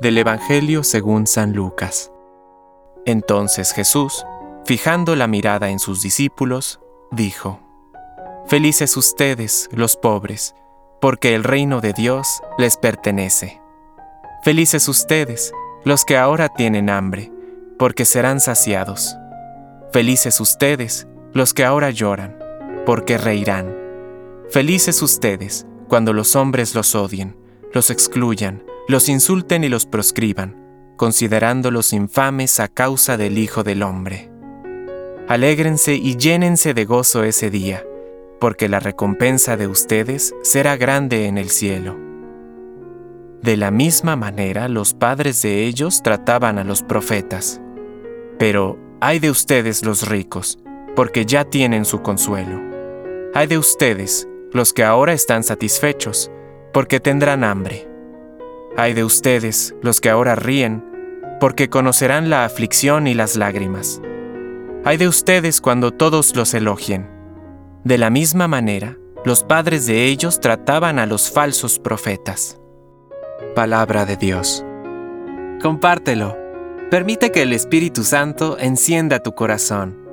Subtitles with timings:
[0.00, 2.10] Del Evangelio según San Lucas.
[3.04, 4.24] Entonces Jesús,
[4.64, 7.60] fijando la mirada en sus discípulos, dijo,
[8.46, 10.54] Felices ustedes, los pobres,
[11.00, 13.60] porque el reino de Dios les pertenece.
[14.42, 15.52] Felices ustedes,
[15.84, 17.30] los que ahora tienen hambre,
[17.78, 19.16] porque serán saciados.
[19.92, 22.38] Felices ustedes, los que ahora lloran,
[22.86, 23.76] porque reirán.
[24.50, 27.36] Felices ustedes, cuando los hombres los odien,
[27.72, 30.56] los excluyan, los insulten y los proscriban,
[30.96, 34.30] considerándolos infames a causa del Hijo del Hombre.
[35.28, 37.84] Alégrense y llénense de gozo ese día,
[38.40, 41.96] porque la recompensa de ustedes será grande en el cielo.
[43.40, 47.60] De la misma manera los padres de ellos trataban a los profetas.
[48.38, 50.58] Pero hay de ustedes los ricos,
[50.96, 52.60] porque ya tienen su consuelo.
[53.34, 56.30] Hay de ustedes los que ahora están satisfechos,
[56.72, 57.89] porque tendrán hambre.
[58.76, 60.84] Hay de ustedes los que ahora ríen,
[61.40, 64.00] porque conocerán la aflicción y las lágrimas.
[64.84, 67.10] Hay de ustedes cuando todos los elogien.
[67.84, 72.58] De la misma manera, los padres de ellos trataban a los falsos profetas.
[73.54, 74.64] Palabra de Dios.
[75.62, 76.36] Compártelo.
[76.90, 80.09] Permite que el Espíritu Santo encienda tu corazón